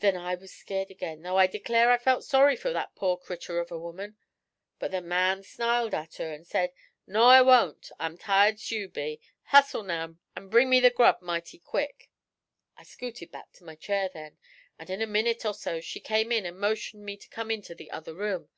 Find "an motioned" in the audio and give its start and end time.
16.46-17.04